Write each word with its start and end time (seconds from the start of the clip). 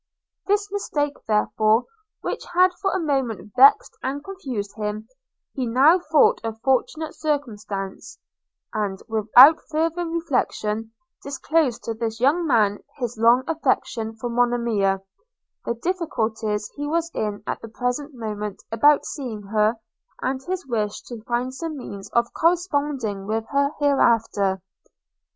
This 0.47 0.67
mistake 0.71 1.17
therefore, 1.27 1.85
which 2.21 2.43
had 2.55 2.73
for 2.81 2.89
a 2.91 2.99
moment 2.99 3.53
vexed 3.55 3.95
and 4.01 4.23
confused 4.23 4.75
him, 4.75 5.07
he 5.53 5.67
now 5.67 5.99
thought 5.99 6.41
a 6.43 6.53
fortunate 6.53 7.13
circumstance, 7.13 8.17
and, 8.73 8.99
without 9.07 9.59
farther 9.71 10.07
reflection, 10.07 10.91
disclosed 11.21 11.83
to 11.83 11.93
this 11.93 12.19
young 12.19 12.47
man 12.47 12.79
his 12.97 13.15
long 13.19 13.43
affection 13.47 14.15
for 14.15 14.27
Monimia; 14.31 15.03
the 15.65 15.75
difficulties 15.75 16.67
he 16.75 16.87
was 16.87 17.11
in 17.13 17.43
at 17.45 17.61
the 17.61 17.67
present 17.69 18.15
moment 18.15 18.63
about 18.71 19.05
seeing 19.05 19.43
her; 19.53 19.75
and 20.19 20.41
his 20.41 20.65
wish 20.65 21.03
to 21.03 21.21
find 21.25 21.53
some 21.53 21.77
means 21.77 22.09
of 22.09 22.33
corresponding 22.33 23.27
with 23.27 23.45
her 23.49 23.69
hereafter. 23.77 24.63